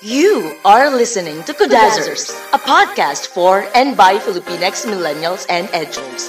[0.00, 6.22] You are listening to Kudazzers, a podcast for and by Filipinx millennials and edgers.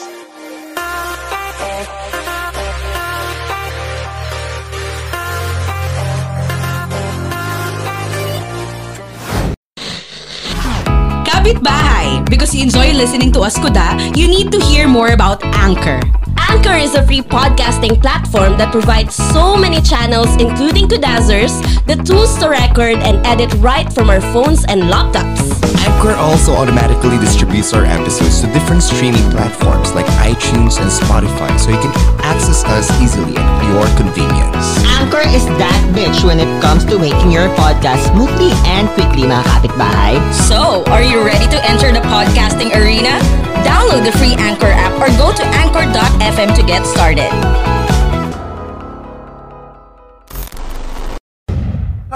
[11.29, 12.25] Kapitbahay!
[12.25, 16.01] Because you enjoy listening to us kuda, you need to hear more about Anchor.
[16.49, 21.53] Anchor is a free podcasting platform that provides so many channels, including Kudazzers,
[21.85, 25.58] the tools to record and edit right from our phones and laptops.
[25.99, 31.71] Anchor also automatically distributes our episodes to different streaming platforms like iTunes and Spotify so
[31.71, 31.91] you can
[32.23, 34.79] access us easily at your convenience.
[34.95, 39.43] Anchor is that bitch when it comes to making your podcast smoothly and quickly, mga
[39.43, 40.15] kapitbahay.
[40.31, 43.19] So, are you ready to enter the podcasting arena?
[43.67, 47.27] Download the free Anchor app or go to anchor.fm to get started.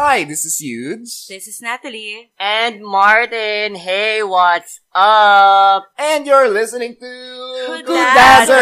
[0.04, 1.32] Hi, this is Yudes.
[1.32, 2.36] This is Natalie.
[2.36, 5.88] And Martin, hey, what's up?
[5.96, 7.08] And you're listening to
[7.88, 8.60] Kudazzers!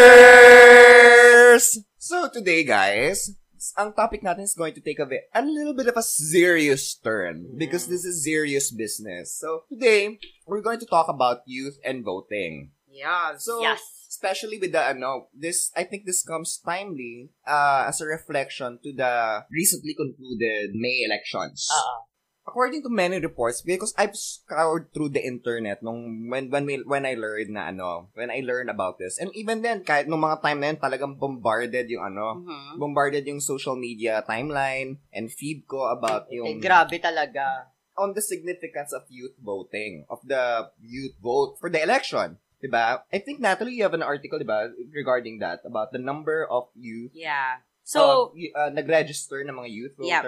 [1.98, 3.34] So today, guys,
[3.74, 6.94] ang topic natin is going to take a, bit, a little bit of a serious
[6.94, 9.34] turn because this is serious business.
[9.34, 12.70] So today, we're going to talk about youth and voting.
[12.86, 13.34] Yeah.
[13.34, 13.82] So, yes.
[14.22, 18.92] Especially with the, ano, this, I think this comes timely uh, as a reflection to
[18.94, 21.66] the recently concluded May elections.
[21.74, 22.06] Oo.
[22.42, 27.06] According to many reports, because I've scoured through the internet nung when when we, when
[27.06, 29.14] I learned na ano, when I learned about this.
[29.22, 32.82] And even then, kahit nung mga time na yun, talagang bombarded yung ano, Mhm.
[32.82, 37.70] bombarded yung social media timeline and feed ko about Eh, yung grabe talaga.
[37.94, 42.42] on the significance of youth voting, of the youth vote for the election.
[42.62, 43.02] Diba?
[43.12, 47.10] I think, Natalie, you have an article, diba, regarding that, about the number of youth,
[47.10, 47.58] Yeah.
[47.82, 50.22] so, So, uh, nag-register ng mga youth Yep.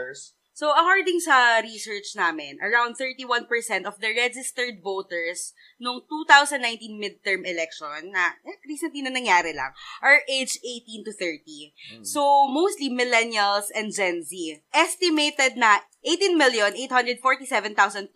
[0.55, 3.51] So, according sa research namin, around 31%
[3.91, 5.51] of the registered voters
[5.83, 12.07] nung 2019 midterm election na eh, recently na nangyari lang are age 18 to 30.
[12.07, 14.63] So, mostly millennials and Gen Z.
[14.71, 18.15] Estimated na 18,847,230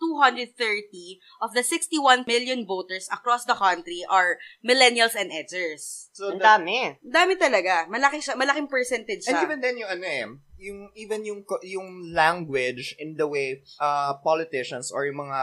[1.43, 6.07] of the 61 million voters across the country are millennials and edgers.
[6.15, 7.03] So, Ang dami.
[7.03, 7.83] Dami talaga.
[7.91, 9.43] Malaki siya, malaking percentage And siya.
[9.43, 10.23] even then, yung ano eh,
[10.59, 15.41] yung, even yung, yung language in the way uh, politicians or yung mga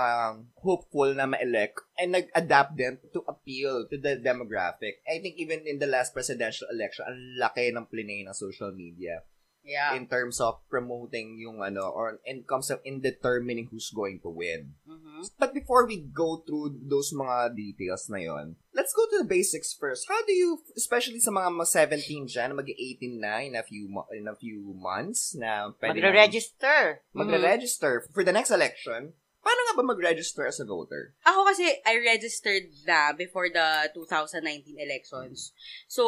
[0.60, 5.00] hopeful na ma-elect ay nag-adapt din to appeal to the demographic.
[5.08, 9.24] I think even in the last presidential election, ang laki ng plinay ng social media
[9.66, 9.98] yeah.
[9.98, 14.30] in terms of promoting yung ano, or in terms of in determining who's going to
[14.30, 14.78] win.
[14.86, 15.26] Mhm.
[15.36, 19.74] But before we go through those mga details na yon, let's go to the basics
[19.74, 20.06] first.
[20.08, 23.90] How do you, especially sa mga mga 17 dyan, na mag-18 na in a few
[24.14, 27.02] in a few months na pwede Magre-register.
[27.12, 29.16] magre-register for the next election,
[29.46, 31.14] paano nga ba mag-register as a voter?
[31.22, 35.54] Ako kasi, I registered na before the 2019 elections.
[35.86, 36.02] So,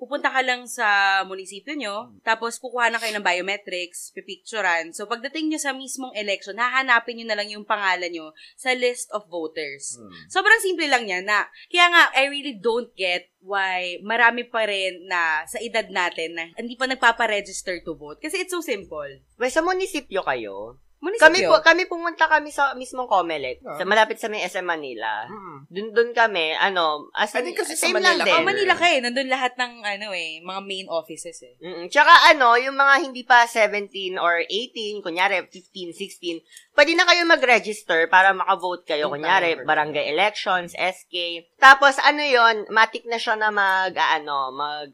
[0.00, 4.96] pupunta ka lang sa munisipyo nyo, tapos kukuha na kayo ng biometrics, pipicturan.
[4.96, 9.12] So, pagdating nyo sa mismong election, hahanapin nyo na lang yung pangalan nyo sa list
[9.12, 10.00] of voters.
[10.00, 10.08] Hmm.
[10.32, 15.06] Sobrang simple lang yan na, kaya nga, I really don't get why marami pa rin
[15.06, 18.18] na sa edad natin na hindi pa nagpapa-register to vote.
[18.18, 19.12] Kasi it's so simple.
[19.38, 21.22] Well, sa munisipyo kayo, Munisipyo.
[21.22, 23.78] kami po, kami pumunta kami sa mismong Comelec, Ah.
[23.78, 25.30] sa malapit sa may SM Manila.
[25.30, 25.58] Mm.
[25.70, 28.34] Dun, dun kami, ano, as I think kasi sa same Manila lang din.
[28.34, 28.98] Oh, Manila ka eh.
[28.98, 31.54] Nandun lahat ng, ano eh, mga main offices eh.
[31.62, 36.42] Mm, Tsaka ano, yung mga hindi pa 17 or 18, kunyari 15, 16,
[36.74, 39.06] pwede na kayo mag-register para makavote kayo.
[39.06, 41.46] Yung Kunyari, time barangay elections, SK.
[41.56, 44.90] Tapos ano yon matik na siya na mag, ah, ano, mag,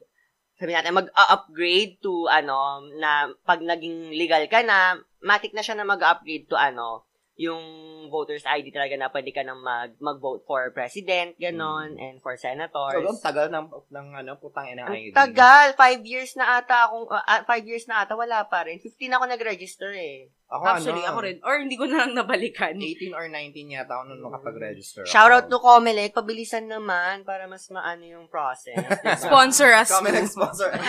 [0.64, 5.84] sabi natin, mag-upgrade to, ano, na pag naging legal ka na, matik na siya na
[5.84, 7.04] mag-upgrade to, ano,
[7.36, 7.60] yung
[8.08, 12.46] voter's ID talaga na pwede ka nang mag, mag-vote for president, ganon, and for So,
[12.48, 12.94] senators.
[12.96, 15.12] ang tagal ng, ng ano, putang ina Ang ID.
[15.12, 15.74] tagal.
[15.74, 18.80] Five years na ata akong, ah, five years na ata, wala pa rin.
[18.80, 20.32] 15 ako nag-register eh.
[20.54, 21.38] Ako, Actually, ano, ako rin.
[21.42, 22.78] Or hindi ko na lang nabalikan.
[22.78, 25.02] 18 or 19 yata ako nung nakapag-register.
[25.02, 25.10] ako.
[25.10, 28.78] Shoutout to Comelec, pabilisan naman para mas maano yung process.
[29.02, 29.18] diba?
[29.18, 29.90] Sponsor us.
[29.90, 30.70] Comment and sponsor.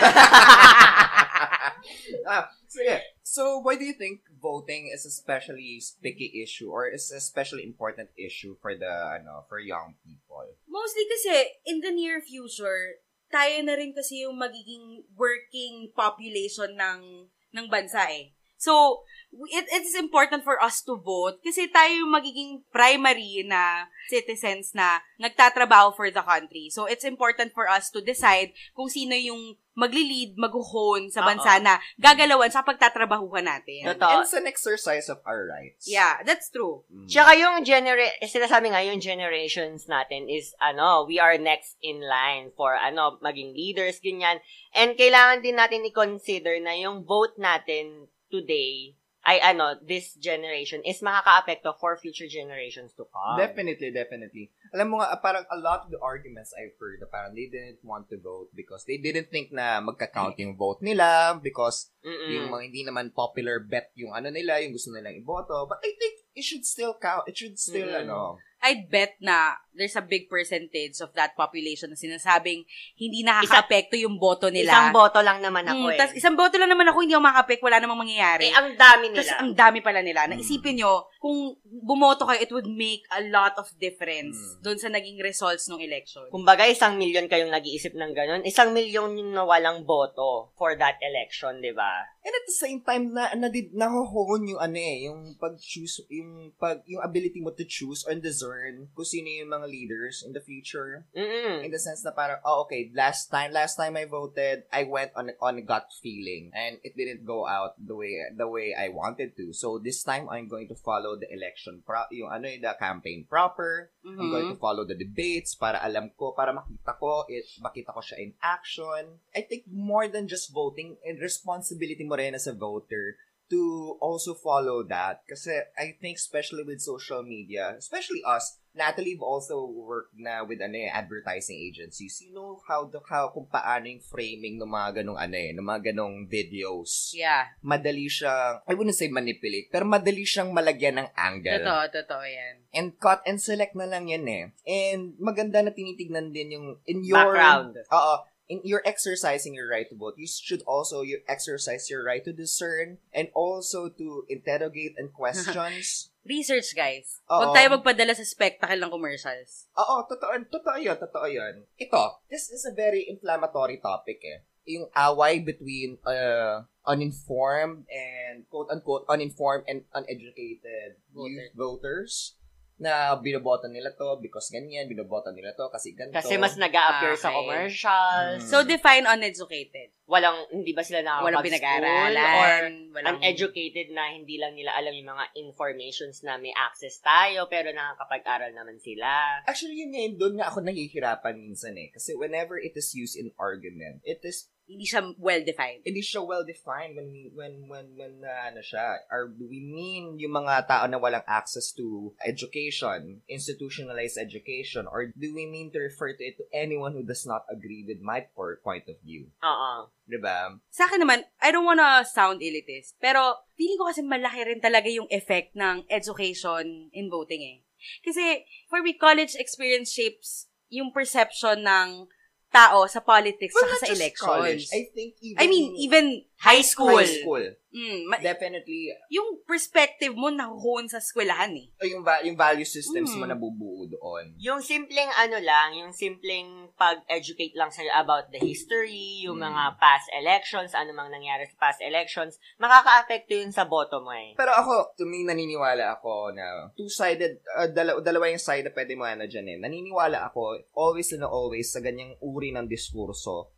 [2.30, 3.02] ah, sige.
[3.26, 8.54] So, why do you think voting is especially sticky issue or is especially important issue
[8.62, 10.46] for the ano for young people?
[10.70, 11.34] Mostly kasi,
[11.66, 13.02] in the near future,
[13.34, 18.30] tayo na rin kasi yung magiging working population ng ng bansa eh.
[18.56, 19.04] So,
[19.52, 24.72] it, it is important for us to vote kasi tayo yung magiging primary na citizens
[24.72, 26.70] na nagtatrabaho for the country.
[26.70, 31.64] So, it's important for us to decide kung sino yung magli-lead, maghuhon sa bansa Oo.
[31.68, 33.92] na gagalawan sa pagtatrabahuhan natin.
[33.92, 34.08] Totoo.
[34.08, 35.84] And it's an exercise of our rights.
[35.84, 36.88] Yeah, that's true.
[36.88, 37.12] Mm.
[37.12, 42.56] Tsaka yung genera- sinasabi nga yung generations natin is ano, we are next in line
[42.56, 44.40] for ano, maging leaders, ganyan.
[44.72, 48.96] And kailangan din natin i-consider na yung vote natin today
[49.26, 53.34] ay ano, this generation is makaka-apekto for future generations to come.
[53.34, 54.54] Definitely, definitely.
[54.70, 57.82] Alam mo nga, ah, parang a lot of the arguments I've heard, parang they didn't
[57.82, 62.30] want to vote because they didn't think na magka-count yung vote nila because Mm-mm.
[62.30, 65.66] yung mga hindi naman popular bet yung ano nila, yung gusto nilang iboto.
[65.66, 67.26] But I think it should still count.
[67.26, 68.06] It should still, Mm.
[68.06, 72.64] ano, I'd bet na there's a big percentage of that population na sinasabing
[72.96, 74.72] hindi nakaka-apekto yung boto nila.
[74.72, 75.98] Isang boto lang naman ako Mm, eh.
[76.00, 78.48] tas isang boto lang naman ako, hindi ako makapek, wala namang mangyayari.
[78.48, 79.36] eh, ang dami Tapos nila.
[79.36, 80.24] ang dami pala nila.
[80.24, 80.28] Mm.
[80.32, 84.64] Naisipin nyo, kung bumoto kayo, it would make a lot of difference Mm.
[84.64, 86.24] doon sa naging results ng election.
[86.32, 88.48] Kumbaga, isang milyon kayong nag-iisip ng ganun.
[88.48, 92.00] Isang milyon yung nawalang boto for that election, di ba?
[92.24, 96.80] And at the same time, na, na, nahohon yung ano eh, yung pag-choose, yung, pag,
[96.88, 98.16] yung ability mo to choose or
[98.56, 101.04] discern kung sino yung mga leaders in the future.
[101.16, 101.64] Mm-mm.
[101.64, 105.12] In the sense na parang, oh, okay, last time, last time I voted, I went
[105.16, 109.36] on, on gut feeling and it didn't go out the way, the way I wanted
[109.36, 109.52] to.
[109.52, 113.26] So this time, I'm going to follow the election, pro, yung ano yung the campaign
[113.28, 113.90] proper.
[114.04, 114.30] I'm Mhm.
[114.30, 118.22] going to follow the debates para alam ko, para makita ko, it, makita ko siya
[118.22, 119.18] in action.
[119.34, 123.18] I think more than just voting, and responsibility mo rin as a voter
[123.50, 125.22] to also follow that.
[125.26, 130.60] Kasi I think especially with social media, especially us, Natalie, we've also worked na with
[130.60, 132.20] ano eh, advertising agencies.
[132.20, 135.64] You know how, the, how kung paano yung framing ng mga ganong ano eh, ng
[135.64, 137.16] mga ganong videos.
[137.16, 137.48] Yeah.
[137.64, 141.64] Madali siyang, I wouldn't say manipulate, pero madali siyang malagyan ng angle.
[141.64, 142.54] Totoo, totoo yan.
[142.76, 144.52] And cut and select na lang yan eh.
[144.68, 147.80] And maganda na tinitignan din yung in your Background.
[147.88, 148.35] Oo.
[148.46, 150.14] In you're exercising your right to vote.
[150.16, 156.10] You should also you exercise your right to discern and also to interrogate and questions.
[156.26, 157.22] Research, guys.
[157.30, 159.70] Huwag tayo magpadala sa spectacle ng commercials.
[159.78, 161.62] Oo, totoo, totoo yun, totoo yun.
[161.78, 164.42] Ito, this is a very inflammatory topic eh.
[164.66, 172.34] Yung away between uh, uninformed and quote-unquote uninformed and uneducated youth voters
[172.76, 176.12] na binoboto nila to because ganyan, binoboto nila to kasi ganito.
[176.12, 177.40] Kasi mas nag appear sa Okay.
[177.40, 178.44] commercials.
[178.44, 178.48] Mm.
[178.52, 179.96] So, define uneducated.
[180.06, 181.42] walang, hindi ba sila Walang nakakapag-school?
[181.42, 182.72] Or pinag-aaralan.
[182.94, 183.16] Walang...
[183.18, 188.54] uneducated na hindi lang nila alam yung mga informations na may access tayo, pero nakakapag-aral
[188.54, 189.42] naman sila.
[189.42, 191.90] Actually, yun ngayon, doon nga ako nahihirapan minsan eh.
[191.90, 195.86] Kasi whenever it is used in argument, it is Hindi siya well-defined.
[195.86, 198.98] hindi siya well defined when we when when when uh, ano siya
[199.38, 205.30] do we mean yung mga tao na walang access to education institutionalized education or do
[205.30, 208.90] we mean to refer to it to anyone who does not agree with my point
[208.90, 209.86] of view Oo.
[210.10, 214.44] 'di ba Sa akin naman, I don't wanna sound elitist, pero feeling ko kasi malaki
[214.44, 217.58] rin talaga yung effect ng education in voting eh.
[218.02, 222.10] Kasi, for me, college experience shapes yung perception ng
[222.56, 224.24] tao sa politics Well, sa just elections.
[224.24, 224.64] college.
[224.72, 226.04] I think even I mean, even
[226.40, 226.96] high school.
[226.96, 227.44] high school
[227.76, 231.68] Mm, ma- definitely yung perspective mo nahuhon sa eskwelahan eh.
[231.76, 233.30] uh, yung va- yung value systems mo Mm.
[233.30, 239.36] nabubuo doon Yung simpleng ano lang, yung simpleng pag-educate lang sa'yo about the history, yung
[239.36, 239.46] Mm.
[239.46, 244.32] mga past elections, ano mang nangyari sa past elections, makaka-apekto yun sa boto mo eh.
[244.34, 248.92] Pero ako, to me, naniniwala ako na two-sided, uh, dala- dalawa yung side na pwede
[248.94, 249.58] mo ano dyan eh.
[249.58, 250.40] Naniniwala ako,
[250.72, 253.52] always and always, sa ganyang uri ng diskurso,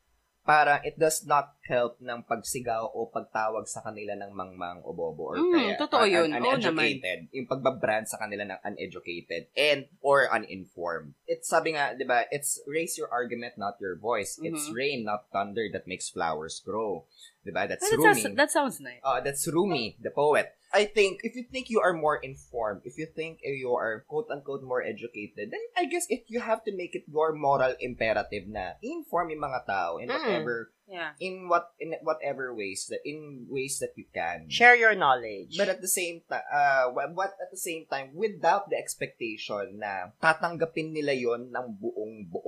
[0.48, 5.28] para it does not help ng pagsigaw o pagtawag sa kanila ng mangmang o bobo
[5.28, 6.28] or Mm, kaya totoo un- yun.
[6.32, 7.28] un- uneducated.
[7.30, 11.12] yung pagbabrand sa kanila ng uneducated and or uninformed.
[11.28, 14.40] It's sabi nga, 'di ba, it's raise your argument not your voice.
[14.40, 14.74] It's Mhm.
[14.74, 17.04] rain not thunder that makes flowers grow.
[17.44, 17.68] 'Di ba?
[17.68, 18.16] That's That, Rumi.
[18.16, 19.04] sounds, that sounds nice.
[19.04, 20.56] Uh, that's Rumi, the poet.
[20.72, 24.28] I think if you think you are more informed, if you think you are quote
[24.30, 28.48] unquote more educated, then I guess if you have to make it your moral imperative
[28.48, 30.16] na inform yung mga tao in Mm.
[30.16, 30.56] whatever
[30.88, 31.12] Yeah.
[31.20, 34.48] in what in whatever ways that in ways that you can.
[34.48, 35.52] Share your knowledge.
[35.60, 40.16] But at the same time, uh, what at the same time, without the expectation na
[40.16, 42.47] tatanggapin nila yon ng buong buo.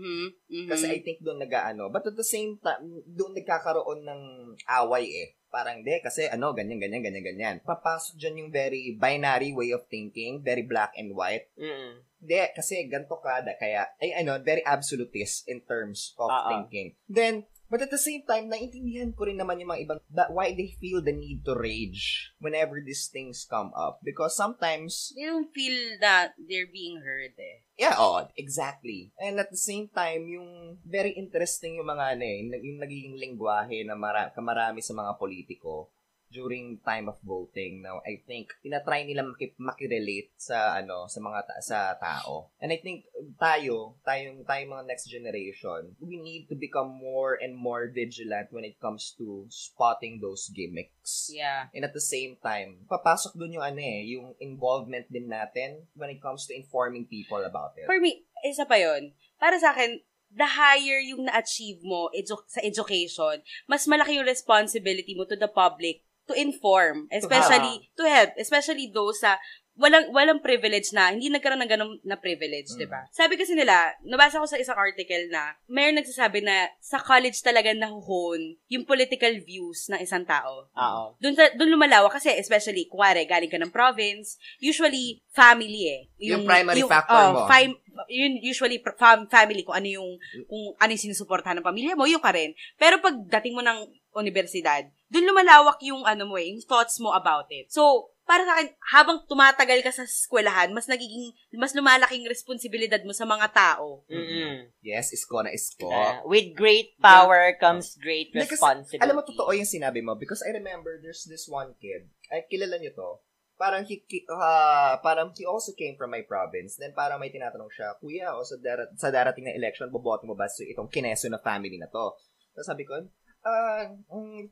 [0.00, 0.26] Mhm.
[0.48, 0.64] Mhm.
[0.64, 0.68] mhm.
[0.72, 1.92] Kasi I think doon nag-ano.
[1.92, 4.22] But at the same time, doon nagkakaroon ng
[4.64, 5.28] away eh.
[5.50, 7.56] Parang de, kasi ano, ganyan, ganyan, ganyan, ganyan.
[7.66, 11.50] Papasok dyan yung very binary way of thinking, very black and white.
[11.58, 12.06] Mm-mm.
[12.22, 16.46] Hindi, kasi ganito ka, da, kaya, ay ano, very absolutist in terms of ah.
[16.46, 16.94] thinking.
[17.10, 20.54] Then, but at the same time, naiintindihan ko rin naman yung mga ibang, that why
[20.54, 23.98] they feel the need to rage whenever these things come up.
[24.06, 27.66] Because sometimes, They don't feel that they're being heard eh.
[27.80, 29.08] Yeah, oh, exactly.
[29.16, 33.88] And at the same time, yung very interesting yung mga ano eh, yung, nagiging lingwahe
[33.88, 35.88] na mara, kamarami sa mga politiko
[36.30, 37.82] during time of voting.
[37.82, 42.54] Now, I think tinatry nila maki, makirelate sa ano sa mga ta- sa tao.
[42.62, 47.58] And I think tayo, tayong tayong mga next generation, we need to become more and
[47.58, 51.28] more vigilant when it comes to spotting those gimmicks.
[51.34, 51.66] Yeah.
[51.74, 56.14] And at the same time, papasok dun yung ano eh, yung involvement din natin when
[56.14, 57.90] it comes to informing people about it.
[57.90, 59.98] For me, isa pa yon Para sa akin,
[60.30, 65.50] the higher yung na-achieve mo edu- sa education, mas malaki yung responsibility mo to the
[65.50, 69.34] public to inform, especially to help, especially those sa
[69.80, 72.78] walang walang privilege na hindi nagkaroon ng ganun na privilege, Mm.
[72.78, 73.00] 'di ba?
[73.08, 77.72] Sabi kasi nila, nabasa ko sa isang article na mayroon nagsasabi na sa college talaga
[77.72, 80.68] nahuhon yung political views ng isang tao.
[80.68, 81.04] Oo.
[81.16, 86.02] Doon sa doon lumalawak kasi especially kuwari galing ka ng province, usually family eh.
[86.28, 87.40] Yung primary factor oh, mo.
[87.48, 87.80] fam-
[88.12, 90.10] yun usually fam- family kung ano yung
[90.44, 92.52] kung ano yung sinusuportahan ng pamilya mo, yun ka rin.
[92.76, 97.10] Pero pag dating mo ng universidad, doon lumalawak yung ano mo eh, yung thoughts mo
[97.10, 97.66] about it.
[97.68, 103.10] So, para sa akin, habang tumatagal ka sa eskwelahan, mas nagiging, mas lumalaking responsibilidad mo
[103.10, 104.06] sa mga tao.
[104.06, 104.70] Mm-mm.
[104.86, 105.90] Yes, isko na isko.
[105.90, 109.02] Uh, with great power comes great responsibility.
[109.02, 112.78] alam mo, totoo yung sinabi mo because I remember there's this one kid, ay, kilala
[112.78, 113.10] niyo to,
[113.58, 116.78] parang he, ah, parang he also came from my province.
[116.78, 120.38] Then parang may tinatanong siya, Kuya, o sa, darat, sa darating na election, boboto mo
[120.38, 122.14] ba sa itong kineso na family na to?
[122.54, 122.94] Tapos sabi ko,
[123.42, 124.46] ah, um,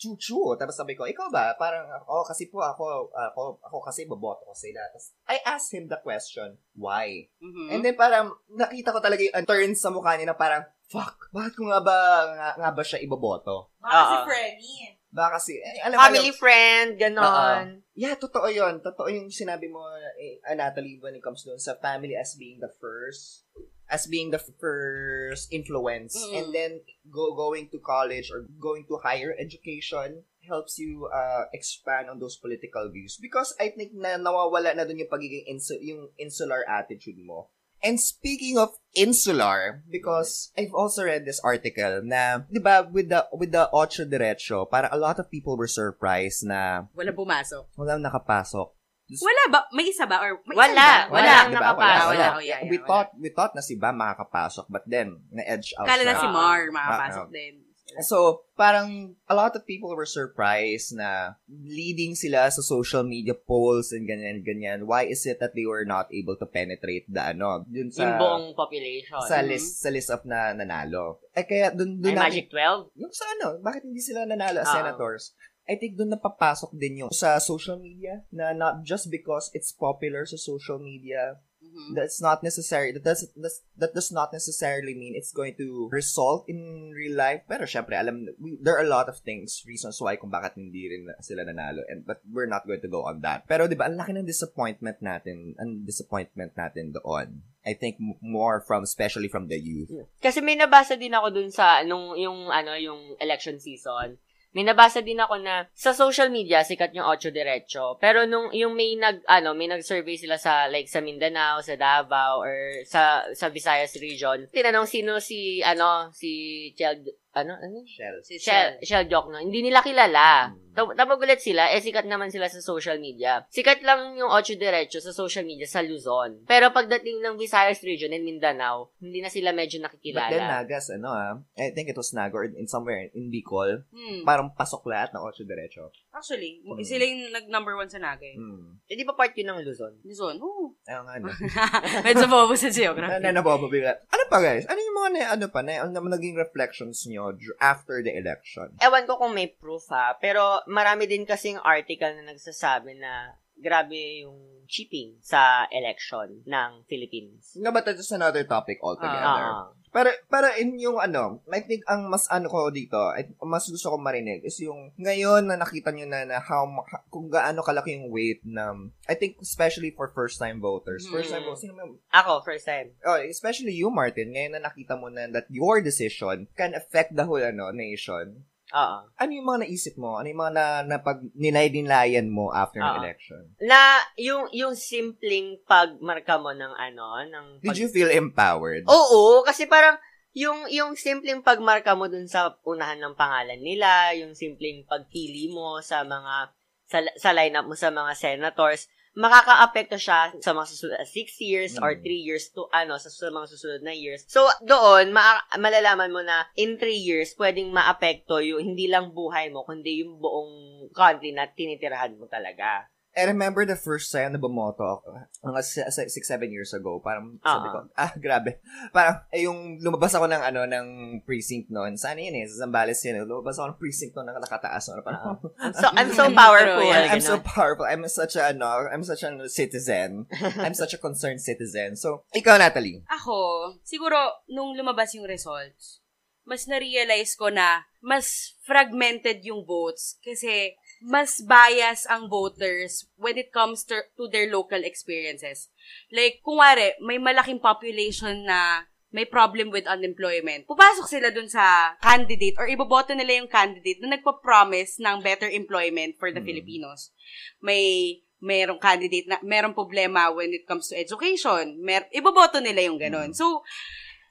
[0.00, 0.56] chuchu.
[0.56, 1.52] Tapos sabi ko, ikaw ba?
[1.60, 4.80] Parang, oh, kasi po ako, ako, ako kasi boboto ko sila.
[4.88, 7.28] Tapos I asked him the question, why?
[7.44, 7.68] Mhm.
[7.68, 11.54] And then parang nakita ko talaga yung turn sa mukha niya na parang, fuck, bakit
[11.60, 11.96] ko nga ba,
[12.32, 13.76] nga, nga ba siya iboboto?
[13.78, 14.24] Baka si Oo.
[14.24, 14.74] Frenny.
[15.10, 17.82] Baka kasi, eh, alam Family friend, ganon.
[17.98, 18.78] yeah, totoo yun.
[18.78, 19.82] Totoo yung sinabi mo,
[20.14, 23.42] eh, ah, Natalie, when it comes doon sa family as being the first,
[23.90, 26.16] as being the first influence.
[26.16, 26.38] Mm.
[26.38, 26.72] And then,
[27.10, 32.38] go going to college or going to higher education helps you uh, expand on those
[32.38, 33.18] political views.
[33.20, 37.50] Because I think na nawawala na doon yung pagiging insu- yung insular attitude mo.
[37.80, 43.24] And speaking of insular, because I've also read this article na, di ba, with the,
[43.32, 47.72] with the Ocho Derecho, para a lot of people were surprised na Wala pumasok.
[47.80, 48.68] walang nakapasok.
[49.12, 49.60] Wala ba?
[49.70, 50.20] May isa ba?
[50.20, 50.70] Or may Wala.
[50.70, 51.10] isa ba?
[51.10, 51.34] Wala.
[51.42, 51.58] di ba?
[51.58, 52.06] nakapasok.
[52.06, 52.86] Wala, oh, yeah, yeah, we wala.
[52.86, 56.70] thought, we thought na si Bam makakapasok, but then, na-edge out Kala na si Mar
[56.70, 57.34] makapasok Ah, ah.
[57.34, 57.54] din.
[58.00, 63.90] So, parang a lot of people were surprised na leading sila sa social media polls
[63.90, 64.86] and ganyan, ganyan.
[64.86, 68.14] Why is it that they were not able to penetrate the ano, dun sa, yung
[68.14, 69.18] buong population.
[69.26, 71.18] sa list, sa list of na nanalo.
[71.34, 72.94] Eh, kaya dun, Ay, dun namin- Magic 12?
[72.94, 74.76] yung sa ano, bakit hindi sila nanalo as Ah.
[74.76, 75.34] senators?
[75.70, 80.26] I think doon napapasok din yung sa social media na not just because it's popular
[80.26, 81.94] sa social media Mhm.
[81.94, 86.48] that's not necessary that does that's, that does not necessarily mean it's going to result
[86.50, 90.16] in real life pero syempre alam we, there are a lot of things reasons why
[90.16, 93.46] kung bakit hindi rin sila nanalo and but we're not going to go on that
[93.46, 98.64] pero di ba ang laki ng disappointment natin ang disappointment natin doon I think more
[98.64, 102.72] from especially from the youth Kasi may nabasa din ako dun sa, nung, yung, ano,
[102.72, 104.16] yung election season.
[104.50, 107.94] May nabasa din ako na sa social media, sikat yung Ocho Derecho.
[108.02, 112.42] Pero nung, yung may nag, ano, may nag-survey sila sa, like, sa Mindanao, sa Davao,
[112.42, 114.50] or sa, sa Visayas region.
[114.50, 116.98] Tinanong sino si, ano, si Chel,
[117.32, 117.78] ano, ano?
[117.82, 118.82] Shell Si Shell, Shell.
[118.82, 119.38] Shell Jokno.
[119.38, 120.50] Hindi nila kilala.
[120.50, 120.70] Mm.
[120.70, 123.42] Tap- Tapos ulit sila, eh sikat naman sila sa social media.
[123.46, 126.42] Sikat lang yung Ocho Derecho sa social media sa Luzon.
[126.44, 130.62] Pero pagdating ng Visayas region and Mindanao, hindi na sila medyo but then nakikilala.
[130.62, 134.22] Nagas ano ah I think it was Naga or in somewhere in Bicol Hmm.
[134.22, 136.82] parang pasok lahat ng Ocho Derecho Actually, Hmm.
[136.82, 138.34] sila yung nag-number one sa Nagay.
[138.34, 138.82] hmm.
[138.90, 139.94] Eh, di ba part yun ng Luzon?
[140.02, 140.74] Luzon, oo.
[140.82, 141.30] Ayaw nga no
[142.06, 143.22] Medyo bobo sa na, geography.
[143.22, 143.94] na nabababila.
[144.10, 144.66] Ano pa guys?
[144.66, 147.30] Ano yung mga na, ano pa na, ano naging reflections nyo
[147.62, 148.74] after the election?
[148.82, 154.26] Ewan ko kung may proof ha, pero marami din kasing article na nagsasabi na grabe
[154.26, 157.54] yung cheating sa election ng Philippines.
[157.54, 159.22] Nga ba that's another topic altogether?
[159.22, 159.70] Ah.
[159.90, 163.90] Para, para in yung ano, I think ang mas ano ko dito, I, mas gusto
[163.90, 166.62] ko marinig is yung ngayon na nakita nyo na, na how,
[167.10, 168.70] kung gaano kalaki yung weight na,
[169.04, 171.10] I think especially for first-time voters.
[171.10, 171.50] First-time Hmm.
[171.50, 172.94] voters, sino may- Ako, first time.
[173.02, 177.26] oh, especially you, Martin, ngayon na nakita mo na that your decision can affect the
[177.26, 178.46] whole ano, nation.
[178.70, 178.98] Oo.
[179.18, 180.18] Ano yung mga naisip mo?
[180.18, 183.42] Ano yung mga na, na pag ninay-dinlayan mo after ng election?
[183.58, 187.46] Na, yung, yung simpleng pagmarka mo ng ano, ng...
[187.62, 188.86] Did pag- you feel empowered?
[188.86, 189.98] Oo, kasi parang,
[190.30, 195.82] yung, yung simpleng pagmarka mo dun sa unahan ng pangalan nila, yung simpleng pagpili mo
[195.82, 196.54] sa mga,
[196.86, 201.98] sa, sa lineup mo sa mga senators, makaka-apekto siya sa mga susunod 6 years or
[201.98, 202.02] Mm.
[202.06, 204.22] 3 years to ano sa susunod, mga susunod na years.
[204.30, 209.50] So doon ma- malalaman mo na in 3 years pwedeng maapekto yung hindi lang buhay
[209.50, 210.52] mo kundi yung buong
[210.94, 212.86] country na tinitirahan mo talaga.
[213.10, 216.14] I remember the first time na bumoto ako, mga 6-7
[216.46, 217.72] years ago, parang sabi Ah.
[217.74, 218.62] ko, ah, grabe.
[218.94, 220.86] Parang, eh, yung lumabas ako ng, ano, ng
[221.26, 221.98] precinct noon.
[221.98, 223.26] Sana yun eh, sa Zambales yun eh.
[223.26, 224.94] Lumabas ako ng precinct noon, nakataas.
[224.94, 226.86] Ano, parang, I'm so I'm so powerful.
[226.86, 227.82] Yeah, I'm so powerful.
[227.82, 230.30] I'm such a, ano, I'm such a citizen.
[230.62, 231.98] I'm such a concerned citizen.
[231.98, 233.02] So, ikaw, Natalie.
[233.10, 235.98] Ako, siguro, nung lumabas yung results,
[236.46, 243.48] mas na-realize ko na mas fragmented yung votes kasi mas bias ang voters when it
[243.50, 245.72] comes to, to their local experiences.
[246.12, 251.98] Like, kung wari, may malaking population na may problem with unemployment, pupasok sila dun sa
[251.98, 256.46] candidate or iboboto nila yung candidate na nagpa-promise ng better employment for the Mm.
[256.46, 257.10] Filipinos.
[257.58, 261.82] May merong candidate na merong problema when it comes to education.
[261.82, 263.34] Mer iboboto nila yung ganon.
[263.34, 263.36] Mm.
[263.36, 263.66] So,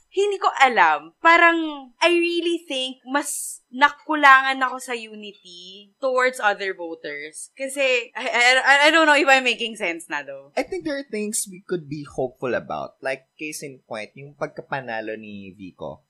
[0.09, 1.13] hindi ko alam.
[1.21, 7.53] Parang, I really think mas nakulangan ako sa unity towards other voters.
[7.53, 10.49] Kasi, I, I, I don't know if I'm making sense na though.
[10.57, 12.97] I think there are things we could be hopeful about.
[13.05, 16.03] Like, case in point, yung pagkapanalo ni Vico.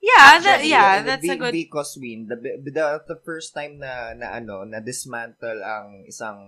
[0.00, 1.52] Yeah, that, yeah, the- that's the a good...
[1.52, 2.24] Vico's win.
[2.24, 6.40] The, the, the first time na, na ano, na dismantle ang isang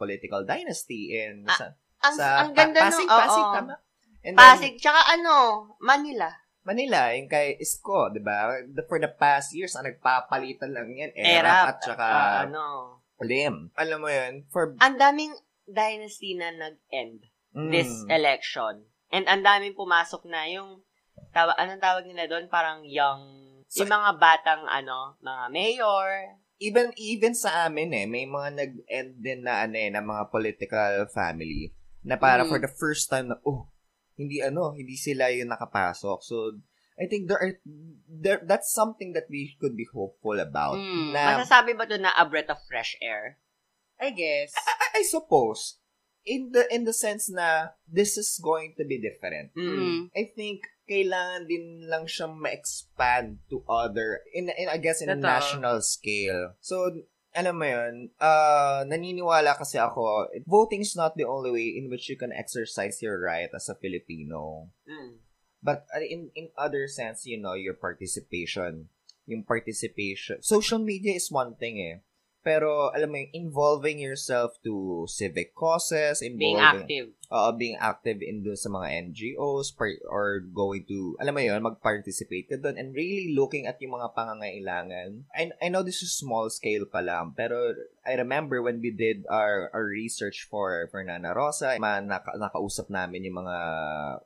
[0.00, 1.66] political dynasty in Ah, sa,
[2.04, 3.54] Ang, sa ang ganda Pa- Pasig, nung, Pasig, oo.
[3.58, 3.74] tama?
[4.24, 5.34] And then, Pasig, tsaka ano,
[5.84, 6.32] Manila.
[6.64, 8.56] Manila, yung kay Isko, di ba?
[8.64, 11.66] The, for the past years, ang nagpapalitan lang yan, Erap, Erap.
[11.68, 12.64] at saka Ah, ano.
[13.20, 13.68] Lim.
[13.74, 14.72] Alam mo yun, for...
[14.80, 15.32] Ang daming
[15.64, 18.84] dynasty na nag-end mm, this election.
[19.08, 20.80] And ang daming pumasok na yung,
[21.30, 22.48] tawa, anong tawag nila doon?
[22.48, 23.22] Parang young,
[23.64, 26.08] So- yung mga batang, ano, mga mayor.
[26.56, 31.02] even even sa amin eh, may mga nag-end din na ano eh, na mga political
[31.10, 32.48] family na para Mm.
[32.48, 33.66] for the first time na, oh,
[34.14, 36.18] hindi ano, hindi sila yung nakapasok.
[36.22, 36.58] So,
[36.94, 37.54] I think there are,
[38.06, 40.78] there, that's something that we could be hopeful about.
[40.78, 41.10] Mm.
[41.10, 43.42] Na, Masasabi ba doon na a breath of fresh air?
[43.98, 44.54] I guess.
[44.54, 45.78] I, I suppose,
[46.24, 49.50] in the, in the sense na, this is going to be different.
[49.58, 50.14] Mm.
[50.14, 55.16] I think, kailangan din lang siyang ma-expand to other, in, in I guess, in a
[55.16, 55.26] Totoo.
[55.26, 56.54] national scale.
[56.60, 56.92] So,
[57.34, 62.08] alam mo yun, uh, naniniwala kasi ako, voting is not the only way in which
[62.08, 64.70] you can exercise your right as a Filipino.
[64.86, 65.18] Mm.
[65.58, 68.92] But uh, in in other sense, you know, your participation,
[69.26, 70.38] yung participation.
[70.44, 71.98] Social media is one thing eh.
[72.44, 77.08] Pero, alam mo yung involving yourself to civic causes, Being involving, active.
[77.30, 81.62] Uh, being active in doon sa mga NGOs par- or going to, alam mo yun,
[81.62, 85.24] mag-participate ka doon and really looking at yung mga pangangailangan.
[85.32, 87.72] I, I know this is small scale pa lang, pero
[88.04, 92.92] I remember when we did our, our research for, for Nana Rosa, ma, naka, nakausap
[92.92, 93.56] namin yung mga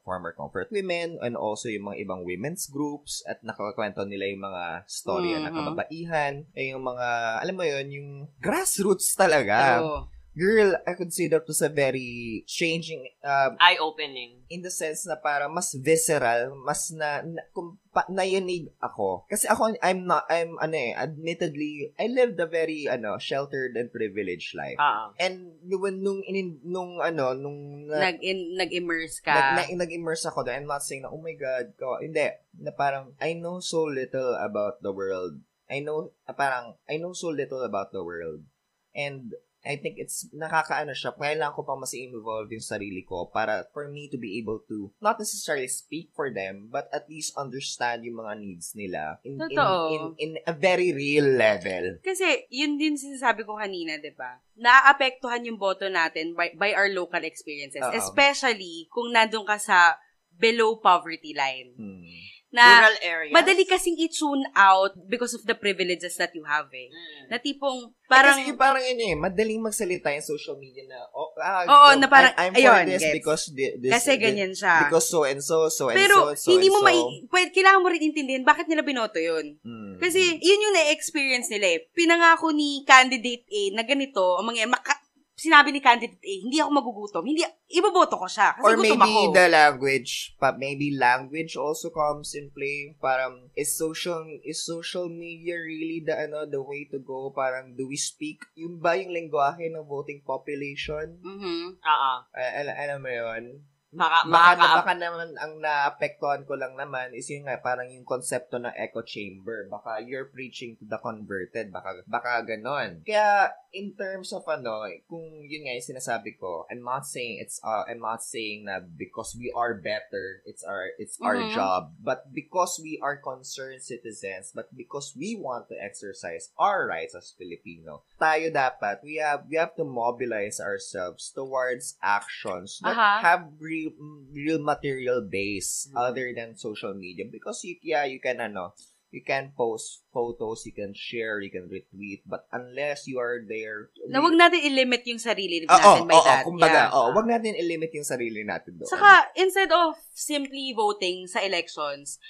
[0.03, 4.65] former comfort women and also yung mga ibang women's groups at nakakwento nila yung mga
[4.91, 5.59] storya ng Mhm.
[5.59, 7.07] kababaihan, eh, yung mga,
[7.41, 8.11] alam mo yun, yung
[8.43, 10.18] grassroots talaga True.
[10.39, 14.47] Girl, I consider to sa very changing uh, Eye-opening.
[14.47, 19.27] in the sense na para mas visceral, mas na, na kung pa, nayanig ako.
[19.27, 23.91] Kasi ako, I'm not, I'm, ano eh, admittedly, I lived a very, ano, sheltered and
[23.91, 24.79] privileged life.
[24.79, 25.11] Ah.
[25.19, 29.35] And when, nung, inin, nung, ano, nung, na, Nag in, nag-immerse ka.
[29.59, 30.63] nag, na, nag-immerse ako doon.
[30.63, 32.31] I'm not saying na, oh my God, ko, hindi.
[32.63, 35.43] Na parang, I know so little about the world.
[35.67, 38.47] I know, parang, I know so little about the world.
[38.95, 39.35] And,
[39.69, 41.13] I think it's nakakaano siya.
[41.13, 44.89] Kailangan ko pa mas involve yung sarili ko para for me to be able to
[45.05, 49.53] not necessarily speak for them, but at least understand yung mga needs nila in, in,
[49.53, 49.93] Totoo.
[49.93, 52.01] in, in a very real level.
[52.01, 54.41] Kasi, yun din sinasabi ko kanina, di ba?
[54.57, 57.85] Naaapektuhan yung boto natin by, by our local experiences.
[57.85, 57.93] Oo.
[57.93, 60.01] Especially kung nandun ka sa
[60.33, 61.77] below poverty line.
[61.77, 62.09] Hmm.
[62.49, 63.35] Na Rural areas.
[63.37, 66.89] madali kasing i-tune out because of the privileges that you have eh.
[66.89, 67.25] Mm.
[67.29, 71.29] Na tipong, Parang, parang, kasi parang yun eh, madaling magsalita yung social media na, oh,
[71.37, 73.13] ah, Oo, so, na parang, I, I'm ayun, for this gets.
[73.13, 74.89] because thi- this, kasi ganyan siya.
[74.89, 76.89] Because so and so, so and Pero, so, so hindi mo so.
[76.89, 76.97] mai,
[77.29, 79.61] pwede, kailangan mo rin intindihin bakit nila binoto yun.
[79.61, 80.01] Mm.
[80.01, 81.85] Kasi, yun yung na-experience nila eh.
[81.93, 85.05] Pinangako ni candidate A na ganito, ang mga maka-
[85.39, 87.23] sinabi ni candidate A, hindi ako magugutom.
[87.23, 88.59] Hindi, iboboto ko siya.
[88.59, 89.33] Kasi Or gutom maybe ako.
[89.33, 92.99] the language, but maybe language also comes in play.
[92.99, 97.31] Parang is social is social media really the ano the way to go?
[97.31, 101.23] Parang do we speak yung ba yung lengguwahe ng voting population?
[101.23, 101.79] Mhm.
[101.79, 102.13] Oo.
[102.35, 103.63] Al- al- alam mo yun?
[103.89, 108.05] Maka, Baka, makaka- baka naman ang naapektuhan ko lang naman is yun nga parang yung
[108.05, 109.65] konsepto ng echo chamber.
[109.73, 111.73] Baka you're preaching to the converted.
[111.73, 113.01] Baka baka ganon.
[113.01, 117.65] Kaya in terms of ano, kung yun nga yung sinasabi ko, I'm not saying it's
[117.65, 121.57] uh, I'm not saying na because we are better, it's our it's our Mhm.
[121.57, 127.17] job, but because we are concerned citizens, but because we want to exercise our rights
[127.17, 133.25] as Filipino, tayo dapat we have we have to mobilize ourselves towards actions that Aha.
[133.25, 133.45] have
[133.79, 133.95] real
[134.35, 135.95] real material base Mhm.
[135.95, 138.75] other than social media because you yeah you can ano
[139.09, 143.89] you can post photos you can share you can retweet but unless you are there
[144.05, 146.45] Na wag natin i-limit yung sarili Oo, natin by oo, that.
[146.45, 146.93] kumbaga, Yeah.
[146.93, 148.89] oo, wag natin i-limit yung sarili natin doon.
[148.89, 152.21] Saka, instead of simply voting sa elections,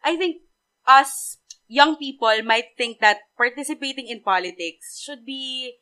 [0.00, 0.40] I think
[0.88, 1.36] us
[1.68, 5.76] young people might think that participating in politics should be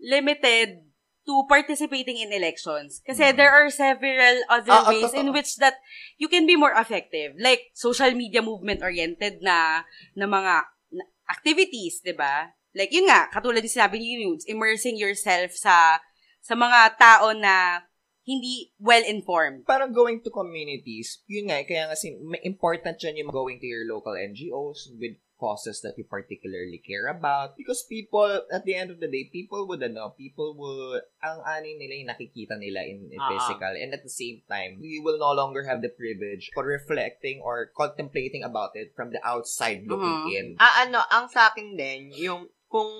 [0.00, 0.80] limited
[1.24, 3.00] to participating in elections.
[3.00, 5.34] Kasi there are several other Ah, ah, ways in totoo.
[5.34, 5.80] which that
[6.16, 7.32] you can be more effective.
[7.36, 9.82] Like, social media movement-oriented na,
[10.12, 10.54] na mga
[10.90, 12.52] na- activities, di ba?
[12.72, 16.02] Like, yun nga, katulad yung sinabi ni Nudes, immersing yourself sa
[16.40, 17.80] sa mga tao na
[18.20, 19.64] hindi well-informed.
[19.64, 23.84] parang going to communities, yun nga, kaya nga sin- important yun yung going to your
[23.84, 27.56] local NGOs with causes that you particularly care about.
[27.56, 31.74] Because people, at the end of the day, people would, ano, people will, ang ani
[31.74, 33.28] nila yung nakikita nila in, in ah.
[33.28, 33.74] physical.
[33.74, 37.70] And at the same time, we will no longer have the privilege for reflecting or
[37.74, 40.30] contemplating about it from the outside looking Mhm.
[40.32, 40.46] in.
[40.58, 42.90] Ah, ano, ang sa akin din, yung, kung,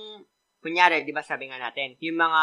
[0.58, 2.42] kunyari, di ba sabi nga natin, yung mga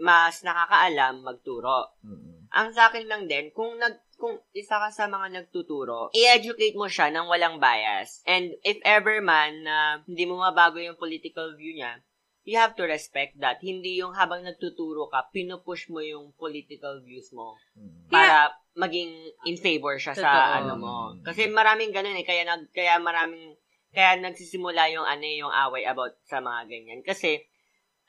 [0.00, 1.92] mas nakakaalam magturo.
[2.02, 2.48] Mm-mm.
[2.50, 6.86] Ang sa akin lang din, kung nag, kung isa ka sa mga nagtuturo, i-educate mo
[6.86, 8.20] siya ng walang bias.
[8.28, 12.04] And if ever man na hindi mo mabago yung political view niya,
[12.44, 13.64] you have to respect that.
[13.64, 18.12] Hindi yung habang nagtuturo ka, pinupush mo yung political views mo Mm-mm.
[18.12, 19.12] para maging
[19.48, 20.56] in favor siya sa Totoo.
[20.60, 20.94] ano mo.
[21.24, 23.56] Kasi maraming ganun eh, kaya nag kaya maraming
[23.90, 27.00] kaya nagsisimula yung ano eh, yung away about sa mga ganyan.
[27.02, 27.42] Kasi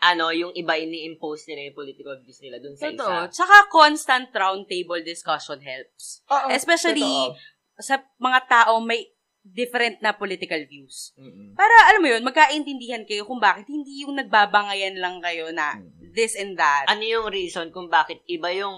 [0.02, 3.06] ano, yung iba ini-impose nila yung political views nila dun sa Totoo.
[3.24, 3.30] isa.
[3.32, 6.26] Tsaka constant roundtable discussion helps.
[6.28, 7.38] Oo, Especially totoo.
[7.78, 9.06] sa mga tao may
[9.44, 11.14] different na political views.
[11.16, 11.54] Mm-mm.
[11.54, 16.14] Para, alam mo yun, magkaintindihan kayo kung bakit hindi yung nagbabangayan lang kayo na Mm.
[16.14, 16.86] this and that.
[16.86, 18.78] Ano yung reason kung bakit iba yung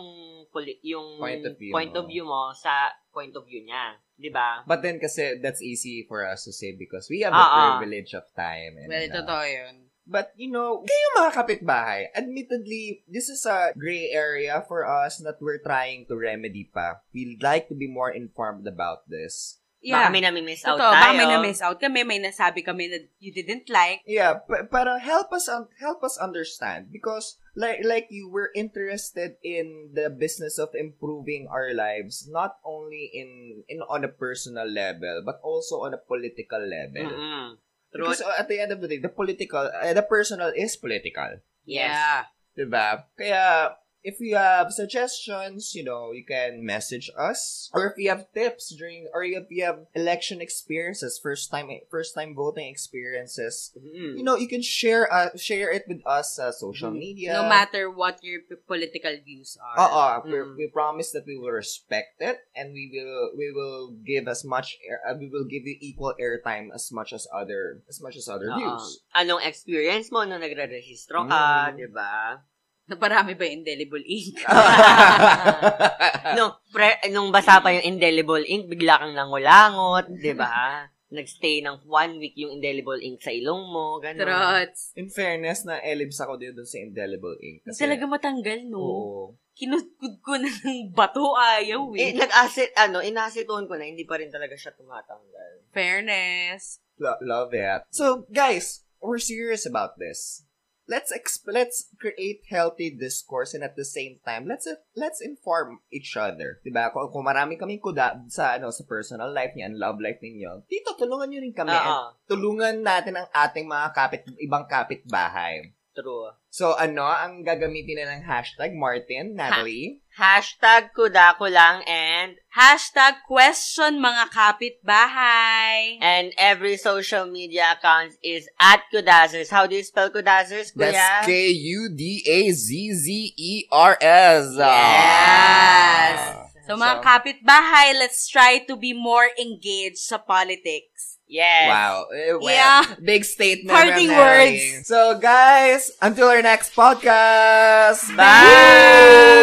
[0.49, 1.99] poli- yung Point of view point mo.
[1.99, 2.71] of view mo sa
[3.09, 4.63] point of view niya, 'di ba?
[4.63, 7.63] But then kasi that's easy for us to say because we have Ah, the ah.
[7.75, 8.77] privilege of time.
[8.77, 9.75] And, well, uh, totoo yun.
[10.03, 15.39] But, you know, kayo mga kapitbahay, admittedly, this is a gray area for us that
[15.39, 16.99] we're trying to remedy pa.
[17.15, 19.63] We'd like to be more informed about this.
[19.83, 20.07] Yeah.
[20.07, 21.03] Baka may nami-miss out Totoo, tayo.
[21.03, 23.99] baka may na-miss out kami, may nasabi kami na you didn't like.
[24.07, 24.39] Yeah,
[24.71, 30.07] parang help us un- help us understand because like like you were interested in the
[30.07, 35.83] business of improving our lives not only in in on a personal level but also
[35.83, 37.11] on a political level.
[37.11, 37.59] Mm-mm.
[37.93, 38.09] True.
[38.09, 41.39] Because uh, at the end of the day, the political, uh, the personal is political.
[41.65, 41.93] Yes.
[41.93, 42.19] Yeah.
[42.53, 43.05] Diba?
[43.17, 47.71] Kaya, if you have suggestions, you know, you can message us.
[47.73, 52.13] Or if you have tips during, or if you have election experiences, first time, first
[52.13, 54.17] time voting experiences, Mm-mm.
[54.17, 56.99] you know, you can share, uh, share it with us sa social Mhm.
[56.99, 57.33] media.
[57.33, 59.77] No matter what your p- political views are.
[59.79, 60.55] Oo, we, Mm.
[60.57, 64.77] we promise that we will respect it and we will we will give as much
[64.83, 68.27] air, uh, we will give you equal airtime as much as other as much as
[68.27, 68.57] other Oo.
[68.59, 68.99] views.
[69.15, 71.77] Anong experience mo nung nagre-rehistro ka, Mm.
[71.79, 72.43] 'di ba?
[72.91, 74.43] Naparami ba yung indelible ink?
[76.37, 80.87] nung, pre, nung basa pa yung indelible ink, bigla kang nangulangot, 'di ba?
[81.13, 84.25] Nagstay ng one week yung indelible ink sa ilong mo, gano'n.
[84.25, 84.97] Trots.
[84.97, 87.61] In fairness, na elibs ako din dun sa indelible ink.
[87.61, 88.81] Hindi talaga matanggal, no?
[88.81, 89.23] Oo.
[89.53, 92.17] Kinudkud ko na ng bato, ayaw Eh, eh.
[92.17, 95.69] nag-acid, ano, inacetone ko na, hindi pa rin talaga siya tumatanggal.
[95.69, 96.81] Fairness.
[96.97, 97.85] Lo- love it.
[97.93, 100.41] So, guys, we're serious about this.
[100.87, 106.15] Let's exp- let's create healthy discourse and at the same time let's let's inform each
[106.19, 106.91] other 'di ba?
[106.91, 110.95] Kung, kung marami kaming kuda sa ano sa personal life niyan love life ninyo dito
[110.99, 116.33] tulungan niyo rin kami and tulungan natin ang ating mga kapit ibang kapitbahay True.
[116.49, 124.29] so ano ang gagamitin na ng hashtag Martin Natalie Hashtag kudakulang and Hashtag question mga
[124.29, 125.97] kapitbahay.
[125.97, 129.49] and every social media account is at Kudazers.
[129.49, 131.25] How do you spell Kudazers, that's Kuya?
[131.25, 136.19] K U D A Z Z E R S Yes.
[136.63, 141.19] So mga So- kapitbahay, let's try to be more engaged sa politics.
[141.33, 141.67] Yes.
[141.73, 142.05] Wow.
[142.13, 142.85] Eh, well, Yeah.
[143.01, 143.73] Big statement.
[143.73, 144.85] Parting words.
[144.87, 148.13] So, guys, until our next podcast.
[148.15, 149.41] Bye!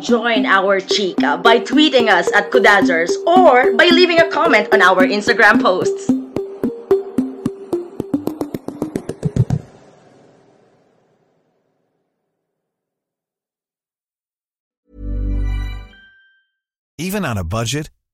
[0.00, 5.02] Join our chika by tweeting us at Kudazers or by leaving a comment on our
[5.04, 6.08] Instagram posts.
[16.98, 17.90] Even on a budget,